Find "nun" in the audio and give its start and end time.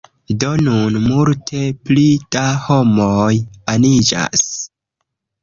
0.61-0.95